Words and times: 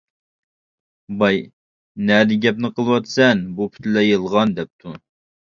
باي:-نەدىكى 1.19 2.39
گەپنى 2.47 2.73
قىلىۋاتىسەن، 2.81 3.45
بۇ 3.61 3.69
پۈتۈنلەي 3.77 4.11
يالغان 4.15 4.57
دەپتۇ. 4.63 4.97